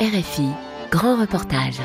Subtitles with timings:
[0.00, 0.50] RFI,
[0.92, 1.80] grand reportage.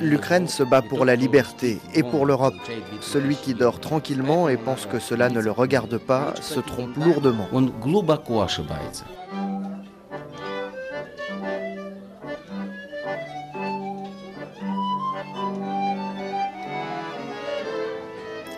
[0.00, 2.54] L'Ukraine se bat pour la liberté et pour l'Europe.
[3.02, 7.46] Celui qui dort tranquillement et pense que cela ne le regarde pas se trompe lourdement.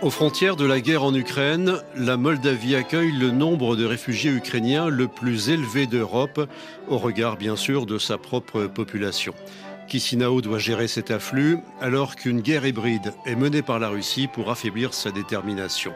[0.02, 4.88] Aux frontières de la guerre en Ukraine, la Moldavie accueille le nombre de réfugiés ukrainiens
[4.88, 6.48] le plus élevé d'Europe,
[6.88, 9.34] au regard bien sûr de sa propre population.
[9.86, 14.50] Chisinau doit gérer cet afflux alors qu'une guerre hybride est menée par la Russie pour
[14.50, 15.92] affaiblir sa détermination.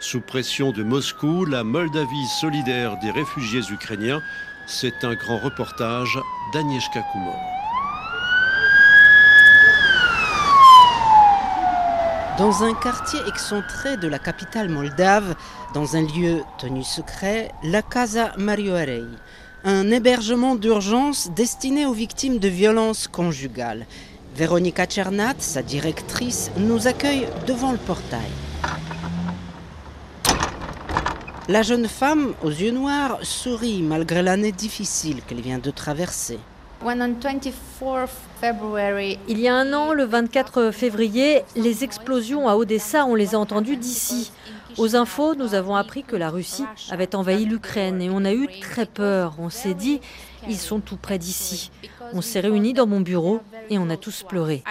[0.00, 4.20] Sous pression de Moscou, la Moldavie solidaire des réfugiés ukrainiens,
[4.66, 6.18] c'est un grand reportage
[6.52, 7.65] d'Agnieszka Kumor.
[12.38, 15.36] Dans un quartier excentré de la capitale moldave,
[15.72, 19.04] dans un lieu tenu secret, la Casa Marioarei,
[19.64, 23.86] un hébergement d'urgence destiné aux victimes de violences conjugales.
[24.34, 28.30] Véronica Chernat, sa directrice, nous accueille devant le portail.
[31.48, 36.38] La jeune femme, aux yeux noirs, sourit malgré l'année difficile qu'elle vient de traverser.
[39.28, 43.38] Il y a un an, le 24 février, les explosions à Odessa, on les a
[43.38, 44.30] entendues d'ici.
[44.78, 48.46] Aux infos, nous avons appris que la Russie avait envahi l'Ukraine et on a eu
[48.60, 49.34] très peur.
[49.38, 50.00] On s'est dit,
[50.48, 51.70] ils sont tout près d'ici.
[52.12, 54.62] On s'est réunis dans mon bureau et on a tous pleuré.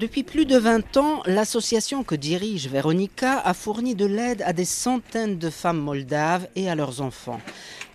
[0.00, 4.64] Depuis plus de 20 ans, l'association que dirige Véronica a fourni de l'aide à des
[4.64, 7.38] centaines de femmes moldaves et à leurs enfants.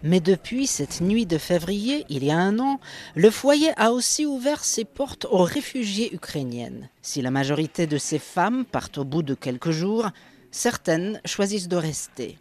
[0.03, 2.79] Mais depuis cette nuit de février, il y a un an,
[3.15, 6.89] le foyer a aussi ouvert ses portes aux réfugiés ukrainiennes.
[7.01, 10.09] Si la majorité de ces femmes partent au bout de quelques jours,
[10.51, 12.37] certaines choisissent de rester.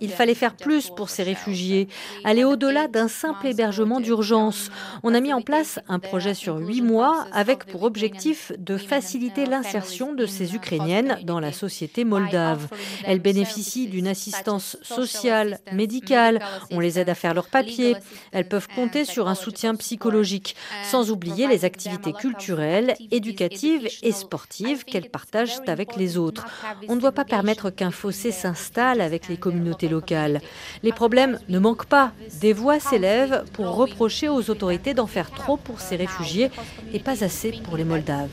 [0.00, 1.88] Il fallait faire plus pour ces réfugiés,
[2.24, 4.70] aller au-delà d'un simple hébergement d'urgence.
[5.02, 9.46] On a mis en place un projet sur huit mois avec pour objectif de faciliter
[9.46, 12.68] l'insertion de ces Ukrainiennes dans la société moldave.
[13.04, 17.96] Elles bénéficient d'une assistance sociale, médicale, on les aide à faire leurs papiers,
[18.32, 24.84] elles peuvent compter sur un soutien psychologique, sans oublier les activités culturelles, éducatives et sportives
[24.84, 26.46] qu'elles partagent avec les autres.
[26.88, 30.40] On ne doit pas permettre qu'un fossé s'installe avec les communautés locales.
[30.82, 32.12] Les problèmes ne manquent pas.
[32.40, 36.50] Des voix s'élèvent pour reprocher aux autorités d'en faire trop pour ces réfugiés
[36.92, 38.28] et pas assez pour les Moldaves.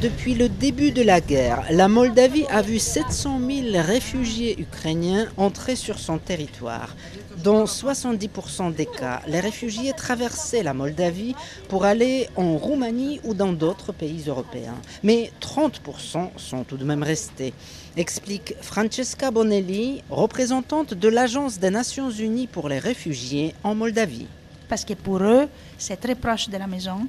[0.00, 5.76] Depuis le début de la guerre, la Moldavie a vu 700 000 réfugiés ukrainiens entrer
[5.76, 6.96] sur son territoire.
[7.44, 11.34] Dans 70% des cas, les réfugiés traversaient la Moldavie
[11.68, 14.80] pour aller en Roumanie ou dans d'autres pays européens.
[15.02, 17.52] Mais 30% sont tout de même restés,
[17.98, 24.28] explique Francesca Bonelli, représentante de l'Agence des Nations Unies pour les réfugiés en Moldavie.
[24.66, 25.46] Parce que pour eux,
[25.76, 27.06] c'est très proche de la maison.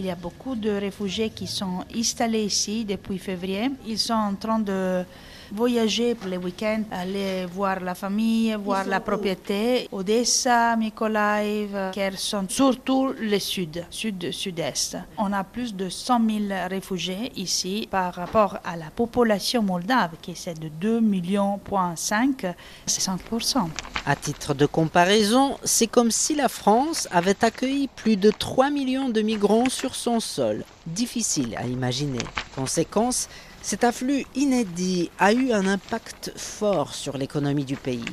[0.00, 3.70] Il y a beaucoup de réfugiés qui sont installés ici depuis février.
[3.86, 5.04] Ils sont en train de
[5.52, 9.88] voyager pour les week-ends, aller voir la famille, voir la propriété.
[9.92, 14.96] Odessa, Mykolaiv, Kherson, surtout le sud, sud-sud-est.
[15.18, 20.32] On a plus de 100 000 réfugiés ici par rapport à la population moldave qui
[20.32, 21.60] est de 2 millions,
[21.94, 23.68] c'est 5%.
[24.06, 29.08] À titre de comparaison, c'est comme si la France avait accueilli plus de 3 millions
[29.08, 30.64] de migrants sur son sol.
[30.86, 32.18] Difficile à imaginer.
[32.56, 33.28] Conséquence,
[33.62, 38.04] cet afflux inédit a eu un impact fort sur l'économie du pays.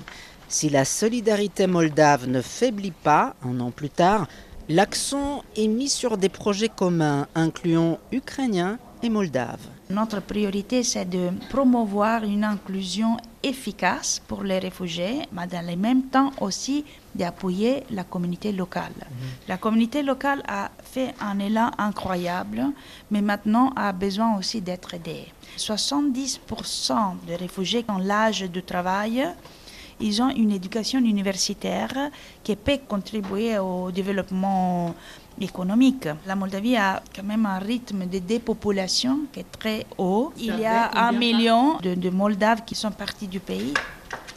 [0.50, 4.28] Si la solidarité moldave ne faiblit pas un an plus tard,
[4.69, 9.68] l'accent est mis sur des projets communs incluant ukrainiens et moldaves.
[9.89, 16.04] Notre priorité, c'est de promouvoir une inclusion efficace pour les réfugiés, mais dans le même
[16.04, 16.83] temps aussi
[17.18, 18.94] d'appuyer la communauté locale.
[19.48, 22.64] La communauté locale a fait un élan incroyable,
[23.12, 25.25] mais maintenant a besoin aussi d'être aidée.
[25.58, 29.28] 70% des réfugiés ont l'âge de travail.
[30.00, 32.12] Ils ont une éducation universitaire
[32.44, 34.94] qui peut contribuer au développement
[35.42, 36.08] économique.
[36.25, 40.31] La Moldavie a quand même un rythme de dépopulation qui est très haut.
[40.38, 43.74] Il y a un million de, de Moldaves qui sont partis du pays.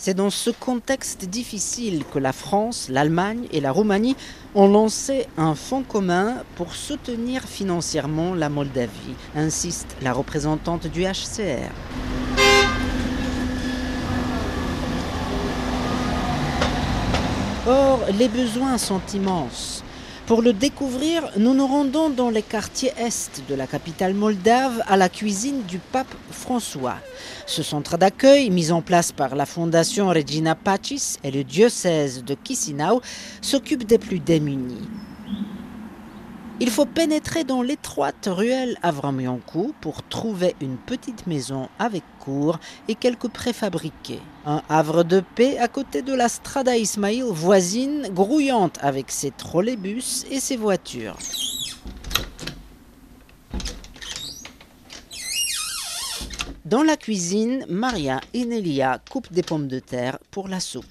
[0.02, 4.16] C'est dans ce contexte difficile que la France, l'Allemagne et la Roumanie
[4.54, 11.68] ont lancé un fonds commun pour soutenir financièrement la Moldavie, insiste la représentante du HCR.
[17.66, 19.84] Or, les besoins sont immenses.
[20.30, 24.96] Pour le découvrir, nous nous rendons dans les quartiers est de la capitale moldave à
[24.96, 26.98] la cuisine du pape François.
[27.46, 32.36] Ce centre d'accueil, mis en place par la fondation Regina Pacis et le diocèse de
[32.44, 33.00] Chisinau,
[33.42, 34.88] s'occupe des plus démunis.
[36.62, 42.94] Il faut pénétrer dans l'étroite ruelle Avramiankou pour trouver une petite maison avec cour et
[42.94, 44.20] quelques préfabriqués.
[44.44, 50.26] Un havre de paix à côté de la Strada Ismail voisine, grouillante avec ses trolleybus
[50.30, 51.16] et ses voitures.
[56.66, 60.84] Dans la cuisine, Maria et Nelia coupent des pommes de terre pour la soupe.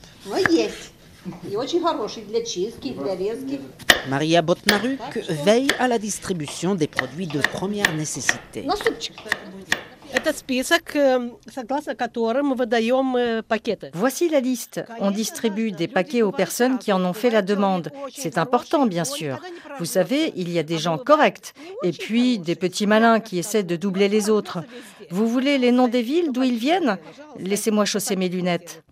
[4.08, 8.66] Maria Botnaruk veille à la distribution des produits de première nécessité.
[13.94, 14.84] Voici la liste.
[15.00, 17.92] On distribue des paquets aux personnes qui en ont fait la demande.
[18.16, 19.40] C'est important, bien sûr.
[19.78, 23.64] Vous savez, il y a des gens corrects et puis des petits malins qui essaient
[23.64, 24.64] de doubler les autres.
[25.12, 26.98] Vous voulez les noms des villes d'où ils viennent?
[27.38, 28.84] Laissez-moi chausser mes lunettes.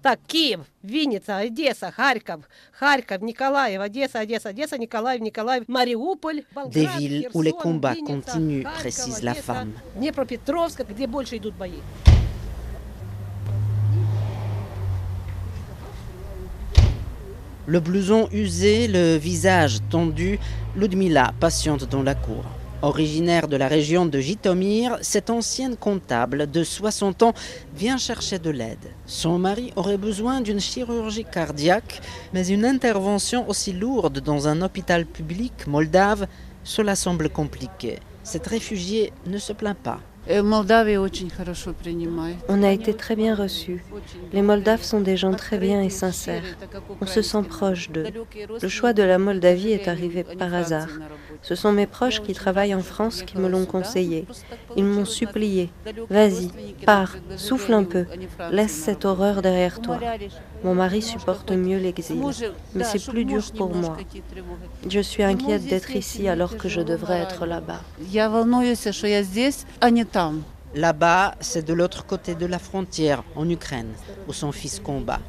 [6.72, 9.72] Des villes où les combats continuent, précise la femme.
[17.66, 20.40] Le blouson usé, le visage tendu,
[20.76, 22.46] Ludmila patiente dans la cour.
[22.84, 27.34] Originaire de la région de Jitomir, cette ancienne comptable de 60 ans
[27.76, 28.92] vient chercher de l'aide.
[29.08, 32.02] Son mari aurait besoin d'une chirurgie cardiaque,
[32.34, 36.28] mais une intervention aussi lourde dans un hôpital public moldave,
[36.64, 37.98] cela semble compliqué.
[38.22, 40.00] Cette réfugiée ne se plaint pas.
[42.50, 43.84] On a été très bien reçus.
[44.34, 46.44] Les Moldaves sont des gens très bien et sincères.
[47.02, 48.08] On se sent proche d'eux.
[48.62, 50.90] Le choix de la Moldavie est arrivé par hasard.
[51.42, 54.26] Ce sont mes proches qui travaillent en France qui me l'ont conseillé.
[54.76, 55.70] Ils m'ont supplié.
[56.10, 56.50] Vas-y,
[56.86, 58.06] pars, souffle un peu.
[58.52, 60.00] Laisse cette horreur derrière toi.
[60.64, 62.22] Mon mari supporte mieux l'exil,
[62.74, 63.98] mais c'est plus dur pour moi.
[64.90, 67.82] Je suis inquiète d'être ici alors que je devrais être là-bas.
[70.76, 73.94] Là-bas, c'est de l'autre côté de la frontière, en Ukraine,
[74.28, 75.20] où son fils combat.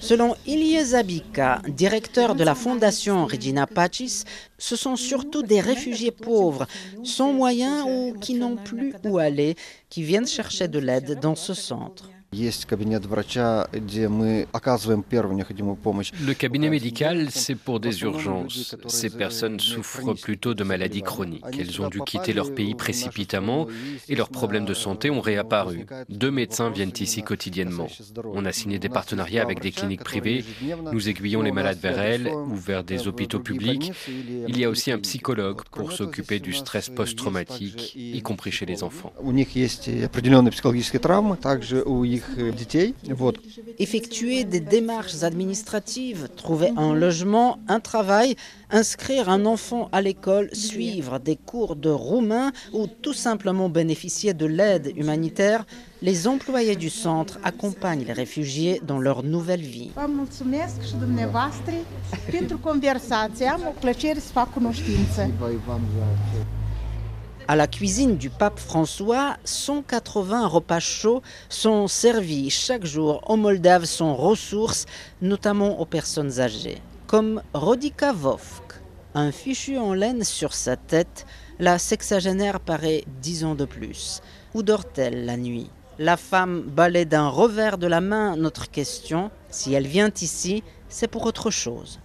[0.00, 4.24] Selon Ilie Zabika, directeur de la fondation Regina Pacis,
[4.58, 6.66] ce sont surtout des réfugiés pauvres,
[7.04, 9.54] sans moyens ou qui n'ont plus où aller,
[9.88, 12.10] qui viennent chercher de l'aide dans ce centre.
[16.26, 18.74] Le cabinet médical, c'est pour des urgences.
[18.86, 21.44] Ces personnes souffrent plutôt de maladies chroniques.
[21.58, 23.66] Elles ont dû quitter leur pays précipitamment
[24.08, 25.84] et leurs problèmes de santé ont réapparu.
[26.08, 27.88] Deux médecins viennent ici quotidiennement.
[28.24, 30.42] On a signé des partenariats avec des cliniques privées.
[30.90, 33.92] Nous aiguillons les malades vers elles ou vers des hôpitaux publics.
[34.48, 38.82] Il y a aussi un psychologue pour s'occuper du stress post-traumatique, y compris chez les
[38.82, 39.12] enfants.
[43.78, 48.36] Effectuer des démarches administratives, trouver un logement, un travail,
[48.70, 54.46] inscrire un enfant à l'école, suivre des cours de roumain ou tout simplement bénéficier de
[54.46, 55.64] l'aide humanitaire,
[56.00, 59.90] les employés du centre accompagnent les réfugiés dans leur nouvelle vie.
[67.52, 73.84] À la cuisine du pape François, 180 repas chauds sont servis chaque jour aux Moldaves
[73.84, 74.86] sans ressources,
[75.20, 76.80] notamment aux personnes âgées.
[77.06, 78.80] Comme Rodika Vovk,
[79.14, 81.26] un fichu en laine sur sa tête,
[81.58, 84.22] la sexagénaire paraît dix ans de plus.
[84.54, 85.68] Où dort-elle la nuit?
[85.98, 89.30] La femme balaie d'un revers de la main notre question.
[89.50, 92.00] Si elle vient ici, c'est pour autre chose.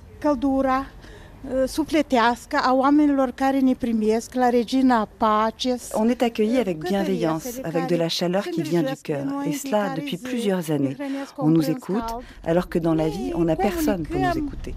[5.96, 9.94] On est accueilli avec bienveillance, avec de la chaleur qui vient du cœur, et cela
[9.96, 10.98] depuis plusieurs années.
[11.38, 12.04] On nous écoute,
[12.46, 14.76] alors que dans la vie, on n'a personne pour nous écouter.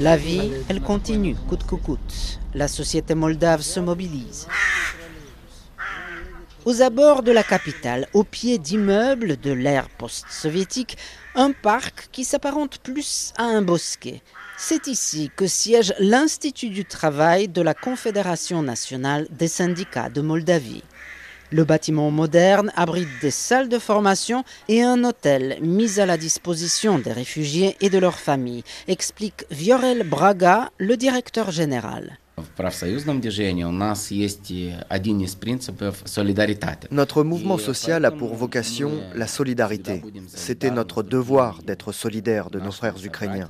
[0.00, 2.38] La vie, elle continue, coûte que coûte.
[2.54, 4.46] La société moldave se mobilise.
[6.66, 10.98] Aux abords de la capitale, au pied d'immeubles de l'ère post-soviétique,
[11.36, 14.20] un parc qui s'apparente plus à un bosquet.
[14.58, 20.82] C'est ici que siège l'Institut du travail de la Confédération nationale des syndicats de Moldavie.
[21.52, 26.98] Le bâtiment moderne abrite des salles de formation et un hôtel mis à la disposition
[26.98, 32.18] des réfugiés et de leurs familles, explique Viorel Braga, le directeur général.
[36.90, 40.02] Notre mouvement social a pour vocation la solidarité.
[40.28, 43.46] C'était notre devoir d'être solidaire de nos frères ukrainiens.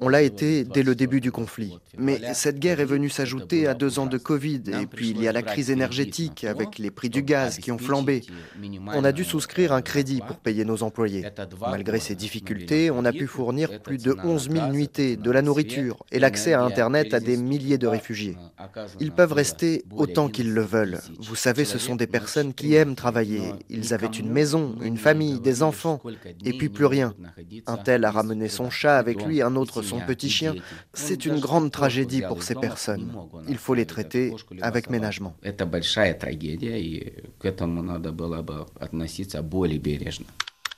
[0.00, 1.78] On l'a été dès le début du conflit.
[1.98, 5.28] Mais cette guerre est venue s'ajouter à deux ans de Covid, et puis il y
[5.28, 8.22] a la crise énergétique avec les prix du gaz qui ont flambé.
[8.94, 11.26] On a dû souscrire un crédit pour payer nos employés.
[11.60, 16.04] Malgré ces difficultés, on a pu fournir plus de 11 000 nuitées, de la nourriture
[16.12, 18.05] et l'accès à Internet à des milliers de réfugiés.
[19.00, 21.00] Ils peuvent rester autant qu'ils le veulent.
[21.20, 23.52] Vous savez, ce sont des personnes qui aiment travailler.
[23.68, 26.00] Ils avaient une maison, une famille, des enfants,
[26.44, 27.14] et puis plus rien.
[27.66, 30.54] Un tel a ramené son chat avec lui, un autre son petit chien.
[30.92, 33.12] C'est une grande tragédie pour ces personnes.
[33.48, 35.36] Il faut les traiter avec ménagement.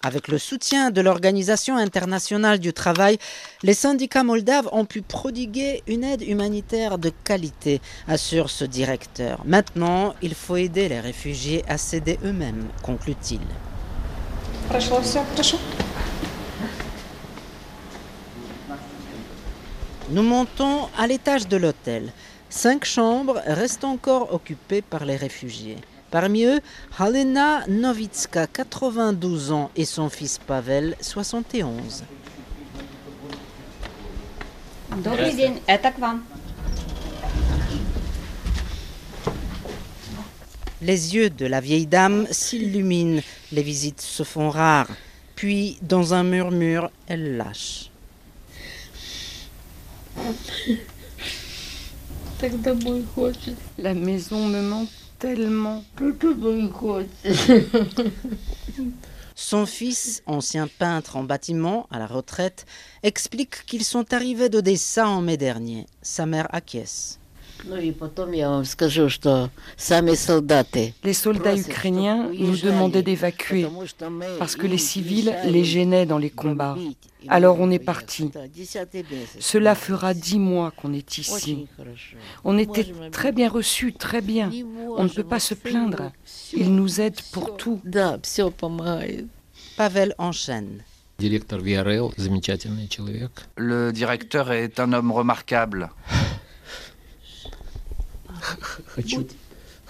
[0.05, 3.19] Avec le soutien de l'Organisation internationale du travail,
[3.65, 9.43] les syndicats moldaves ont pu prodiguer une aide humanitaire de qualité, assure ce directeur.
[9.45, 13.41] Maintenant, il faut aider les réfugiés à s'aider eux-mêmes, conclut-il.
[20.11, 22.13] Nous montons à l'étage de l'hôtel.
[22.51, 25.79] Cinq chambres restent encore occupées par les réfugiés.
[26.11, 26.61] Parmi eux,
[26.99, 32.05] Halena Novitska, 92 ans, et son fils Pavel, 71.
[40.81, 43.21] Les yeux de la vieille dame s'illuminent,
[43.53, 44.89] les visites se font rares,
[45.35, 47.91] puis dans un murmure, elle lâche.
[53.79, 54.89] La maison me manque
[55.19, 55.85] tellement.
[59.35, 62.67] Son fils, ancien peintre en bâtiment à la retraite,
[63.03, 65.87] explique qu'ils sont arrivés d'Odessa en mai dernier.
[66.03, 67.21] Sa mère acquiesce.
[71.05, 73.67] Les soldats ukrainiens nous demandaient d'évacuer
[74.39, 76.77] parce que les civils les gênaient dans les combats.
[77.27, 78.31] Alors on est parti.
[79.41, 81.67] Cela fera dix mois qu'on est ici.
[82.45, 84.51] On était très bien reçus, très bien.
[84.97, 86.13] On ne peut pas se plaindre.
[86.57, 87.81] Ils nous aident pour tout.
[89.77, 90.85] Pavel enchaîne.
[91.21, 91.39] Le
[93.91, 95.91] directeur est un homme remarquable.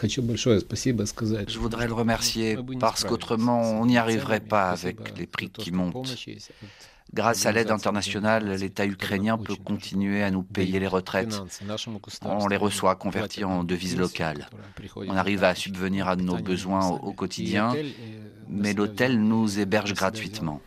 [0.03, 6.15] Je voudrais le remercier parce qu'autrement on n'y arriverait pas avec les prix qui montent.
[7.15, 11.41] Grâce à l'aide internationale, l'État ukrainien peut continuer à nous payer les retraites.
[12.23, 14.49] On les reçoit convertis en devises locales.
[14.95, 17.75] On arrive à subvenir à nos besoins au quotidien,
[18.49, 20.61] mais l'hôtel nous héberge gratuitement.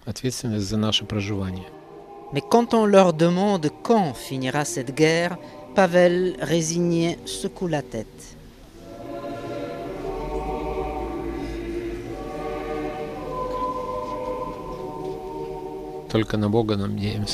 [2.33, 5.37] Mais quand on leur demande quand finira cette guerre,
[5.75, 8.35] Pavel, résigné, secoue la tête.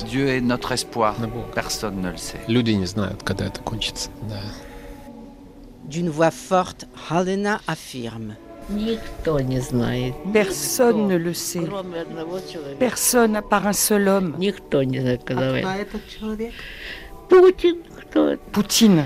[0.08, 1.16] Dieu est notre espoir.
[1.56, 2.40] Personne ne le sait.
[5.86, 8.36] D'une voix forte, Halena affirme.
[10.34, 11.62] Personne ne le sait.
[12.80, 14.36] Personne à part un seul homme.
[18.52, 19.06] Poutine.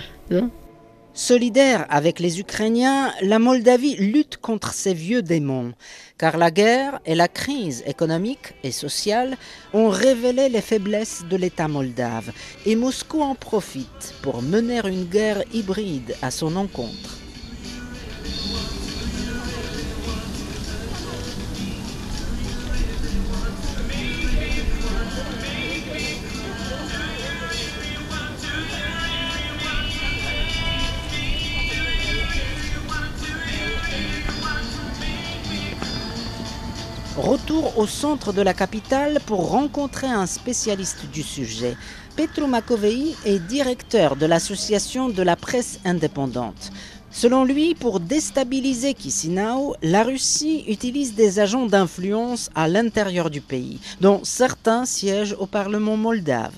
[1.14, 5.74] Solidaire avec les Ukrainiens, la Moldavie lutte contre ces vieux démons,
[6.18, 9.38] car la guerre et la crise économique et sociale
[9.74, 12.32] ont révélé les faiblesses de l'État moldave,
[12.66, 17.21] et Moscou en profite pour mener une guerre hybride à son encontre.
[37.78, 41.78] Au centre de la capitale pour rencontrer un spécialiste du sujet.
[42.16, 46.72] Petro Makovei est directeur de l'association de la presse indépendante.
[47.12, 53.80] Selon lui, pour déstabiliser Chisinau, la Russie utilise des agents d'influence à l'intérieur du pays,
[54.00, 56.58] dont certains siègent au Parlement moldave.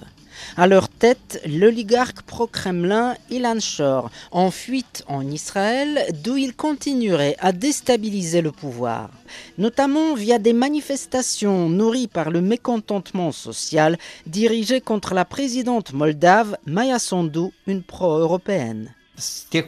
[0.57, 7.51] À leur tête, l'oligarque pro-Kremlin Ilan Shor, en fuite en Israël, d'où il continuerait à
[7.51, 9.09] déstabiliser le pouvoir,
[9.57, 13.97] notamment via des manifestations nourries par le mécontentement social
[14.27, 18.93] dirigées contre la présidente moldave Maya Sandu, une pro-européenne.
[19.15, 19.61] Ces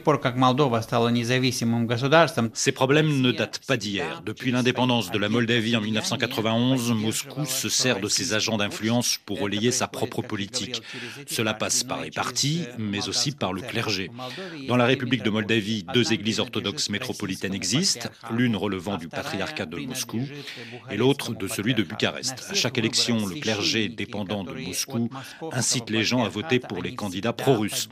[2.72, 4.22] problèmes ne datent pas d'hier.
[4.26, 9.38] Depuis l'indépendance de la Moldavie en 1991, Moscou se sert de ses agents d'influence pour
[9.38, 10.82] relayer sa propre politique.
[11.28, 14.10] Cela passe par les partis, mais aussi par le clergé.
[14.66, 19.76] Dans la République de Moldavie, deux églises orthodoxes métropolitaines existent, l'une relevant du patriarcat de
[19.76, 20.26] Moscou
[20.90, 22.48] et l'autre de celui de Bucarest.
[22.50, 25.08] À chaque élection, le clergé dépendant de Moscou
[25.52, 27.88] incite les gens à voter pour les candidats pro-russes.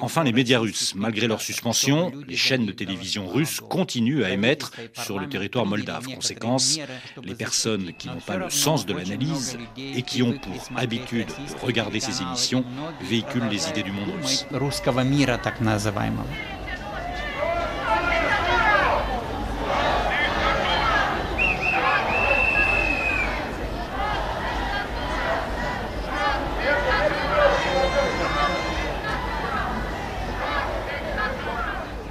[0.00, 4.72] Enfin, les médias russes Malgré leur suspension, les chaînes de télévision russes continuent à émettre
[4.94, 6.06] sur le territoire moldave.
[6.06, 6.78] Conséquence,
[7.22, 11.66] les personnes qui n'ont pas le sens de l'analyse et qui ont pour habitude de
[11.66, 12.64] regarder ces émissions
[13.02, 14.46] véhiculent les idées du monde russe.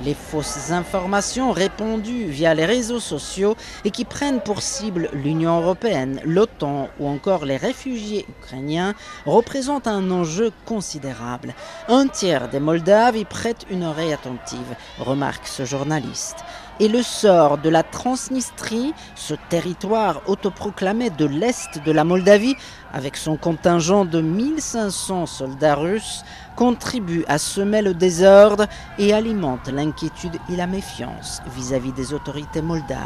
[0.06, 6.22] Les fausses informations répandues via les réseaux sociaux et qui prennent pour cible l'Union européenne,
[6.24, 8.94] l'OTAN ou encore les réfugiés ukrainiens
[9.26, 11.56] représentent un enjeu considérable.
[11.88, 16.38] Un tiers des Moldaves y prêtent une oreille attentive, remarque ce journaliste.
[16.82, 22.58] Et le sort de la Transnistrie, ce territoire autoproclamé de l'Est de la Moldavie,
[22.94, 26.26] avec son contingent de 1500 soldats russes,
[26.58, 28.68] contribue à semer le désordre
[29.00, 33.00] et alimente l'inquiétude et la méfiance vis-à-vis des autorités moldaves.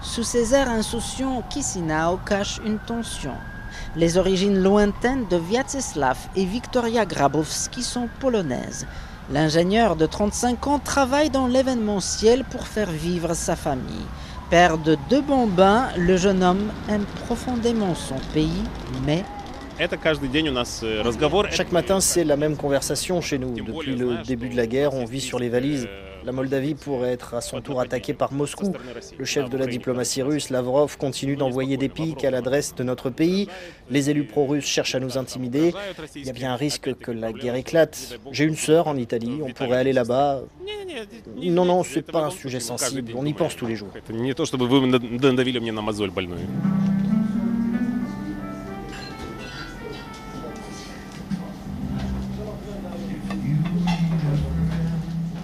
[0.00, 3.34] Sous ces airs insouciants, Chisinau cache une tension.
[3.96, 8.86] Les origines lointaines de Vyacheslav et Victoria Grabowski sont polonaises.
[9.32, 14.06] L'ingénieur de 35 ans travaille dans l'événementiel pour faire vivre sa famille.
[14.48, 18.62] Père de deux bambins, le jeune homme aime profondément son pays,
[19.04, 19.24] mais
[21.50, 23.54] chaque matin, c'est la même conversation chez nous.
[23.54, 25.88] Depuis le début de la guerre, on vit sur les valises.
[26.24, 28.72] La Moldavie pourrait être à son tour attaquée par Moscou.
[29.18, 33.10] Le chef de la diplomatie russe, Lavrov, continue d'envoyer des piques à l'adresse de notre
[33.10, 33.48] pays.
[33.90, 35.72] Les élus pro-russes cherchent à nous intimider.
[36.14, 38.18] Il y a bien un risque que la guerre éclate.
[38.32, 40.42] J'ai une sœur en Italie, on pourrait aller là-bas.
[41.36, 43.90] Non, non, c'est pas un sujet sensible, on y pense tous les jours.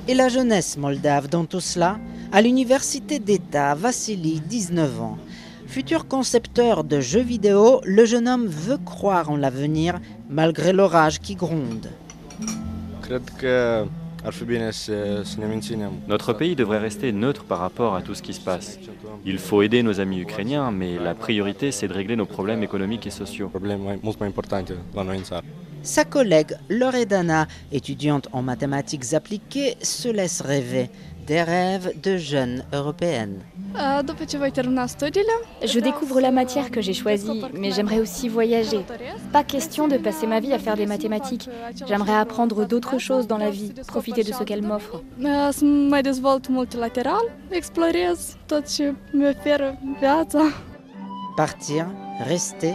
[0.08, 1.98] Et la jeunesse moldave dans tout cela
[2.30, 5.18] À l'université d'État, Vassili, 19 ans.
[5.66, 9.98] Futur concepteur de jeux vidéo, le jeune homme veut croire en l'avenir
[10.30, 11.88] malgré l'orage qui gronde.
[16.08, 18.78] Notre pays devrait rester neutre par rapport à tout ce qui se passe.
[19.24, 23.08] Il faut aider nos amis ukrainiens, mais la priorité, c'est de régler nos problèmes économiques
[23.08, 23.50] et sociaux.
[25.86, 30.90] Sa collègue Loredana, étudiante en mathématiques appliquées, se laisse rêver
[31.28, 33.38] des rêves de jeune européenne.
[35.62, 38.80] Je découvre la matière que j'ai choisie, mais j'aimerais aussi voyager.
[39.32, 41.48] Pas question de passer ma vie à faire des mathématiques.
[41.86, 45.04] J'aimerais apprendre d'autres choses dans la vie, profiter de ce qu'elle m'offre.
[51.36, 51.86] Partir,
[52.24, 52.74] rester,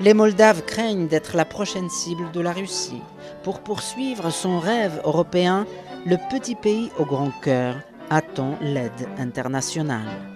[0.00, 3.02] les Moldaves craignent d'être la prochaine cible de la Russie.
[3.42, 5.66] Pour poursuivre son rêve européen,
[6.04, 7.76] le petit pays au grand cœur
[8.10, 10.35] attend l'aide internationale.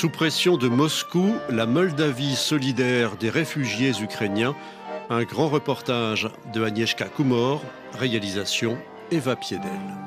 [0.00, 4.56] Sous pression de Moscou, la Moldavie solidaire des réfugiés ukrainiens,
[5.10, 7.60] un grand reportage de Agnieszka Kumor,
[7.98, 8.78] réalisation
[9.10, 9.99] Eva Piedel.